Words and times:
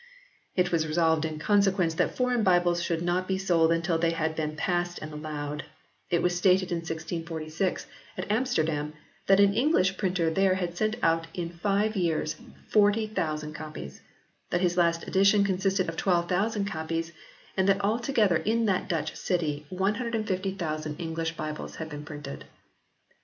It 0.55 0.71
was 0.71 0.87
resolved 0.87 1.25
in 1.25 1.37
consequence 1.37 1.93
that 1.93 2.15
foreign 2.17 2.41
Bibles 2.41 2.81
should 2.81 3.03
not 3.03 3.27
be 3.27 3.37
sold 3.37 3.71
until 3.71 3.99
they 3.99 4.09
had 4.09 4.35
been" 4.35 4.55
passed 4.65 4.97
and 4.97 5.13
allowed," 5.13 5.63
It 6.09 6.23
was 6.23 6.35
stated 6.35 6.71
in 6.71 6.79
1646, 6.79 7.85
at 8.17 8.31
Amsterdam, 8.31 8.93
that 9.27 9.39
an 9.39 9.53
English 9.53 9.97
printer 9.97 10.31
there 10.31 10.55
had 10.55 10.75
sent 10.75 10.95
out 11.03 11.27
in 11.35 11.51
five 11.51 11.95
years 11.95 12.35
40,000 12.69 13.53
copies; 13.53 14.01
that 14.49 14.61
his 14.61 14.75
last 14.75 15.07
edition 15.07 15.43
consisted 15.43 15.87
of 15.87 15.97
12,000 15.97 16.65
copies, 16.65 17.11
and 17.55 17.69
that 17.69 17.81
altogether 17.83 18.37
in 18.37 18.65
that 18.65 18.89
Dutch 18.89 19.15
city 19.15 19.67
150,000 19.69 20.99
English 20.99 21.33
Bibles 21.37 21.75
had 21.75 21.89
been 21.91 22.03
printed. 22.03 22.45